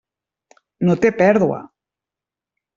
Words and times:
No 0.89 0.95
té 1.05 1.13
pèrdua. 1.21 1.61